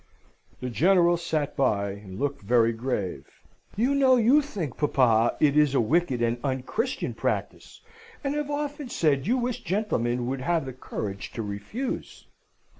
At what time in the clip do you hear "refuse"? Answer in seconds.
11.43-12.25